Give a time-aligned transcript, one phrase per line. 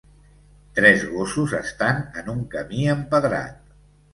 [0.79, 3.65] Tres gossos estan en un camí empedrat.